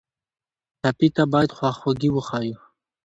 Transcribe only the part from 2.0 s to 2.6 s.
وښیو.